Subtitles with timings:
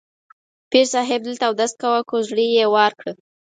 [0.69, 3.13] پیر صاحب دلته اودس کاوه، کوزړۍ یې وار کړه.